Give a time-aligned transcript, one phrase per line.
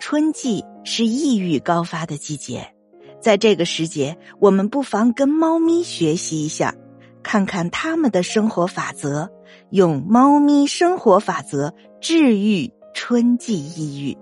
[0.00, 2.74] 春季是抑郁高发的季节，
[3.20, 6.74] 在这个时节，我们不妨跟猫咪学习一下，
[7.22, 9.28] 看看他们的生活法则，
[9.68, 14.16] 用猫咪生活法则治愈春季抑郁。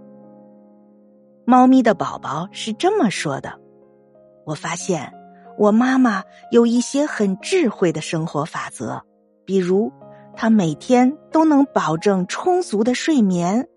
[1.44, 3.60] 猫咪的宝宝是这么说的
[4.44, 5.14] ：“我发现
[5.56, 9.02] 我妈妈有一些很智慧的生活法则，
[9.44, 9.92] 比如
[10.34, 13.68] 她每天都能保证充足的睡眠，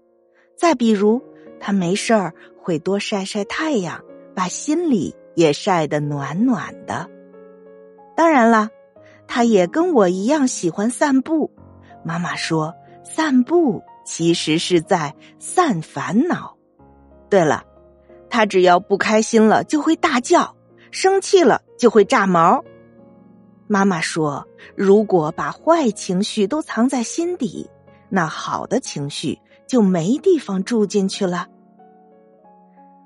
[0.58, 1.22] 再比如。”
[1.62, 4.04] 他没事儿会多晒晒太阳，
[4.36, 7.08] 把心里也晒得暖暖的。
[8.18, 8.70] 当然了，
[9.28, 11.50] 他也跟我一样喜欢散步。
[12.04, 16.58] 妈妈说，散步其实是在散烦恼。
[17.30, 17.64] 对了，
[18.30, 20.56] 他只要不开心了就会大叫，
[20.90, 22.64] 生气了就会炸毛。
[23.68, 27.70] 妈妈说，如果把坏情绪都藏在心底，
[28.10, 29.40] 那好的情绪。
[29.72, 31.48] 就没地方住进去了。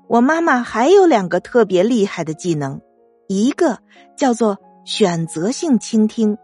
[0.08, 2.80] 我妈妈还有两个特别厉害的技能，
[3.28, 3.78] 一个
[4.16, 6.36] 叫做选择性倾听，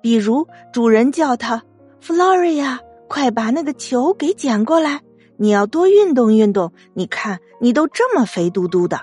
[0.00, 1.62] 比如主人叫她
[2.02, 5.02] “Floria”，快把那个球给捡过来，
[5.36, 6.72] 你要多运动运动。
[6.94, 8.98] 你看，你都这么肥嘟嘟的。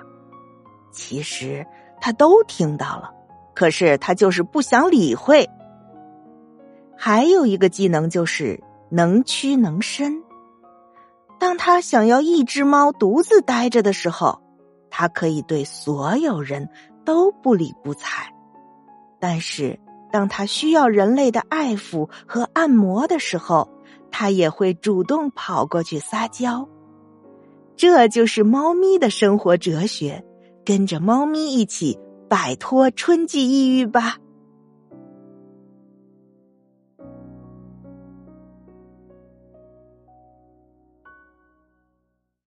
[0.92, 1.64] 其实
[2.02, 3.12] 他都听到了，
[3.54, 5.48] 可是他就是不想理会。
[6.96, 8.60] 还有一个技能就是
[8.90, 10.24] 能屈能伸。
[11.40, 14.42] 当他想要一只猫独自待着的时候，
[14.90, 16.70] 他可以对所有人
[17.06, 18.32] 都不理不睬；
[19.20, 19.80] 但是
[20.12, 23.70] 当他需要人类的爱抚和按摩的时候，
[24.10, 26.68] 他也会主动跑过去撒娇。
[27.76, 30.24] 这就是猫咪的生活哲学，
[30.66, 34.18] 跟着猫咪一起摆脱春季抑郁吧。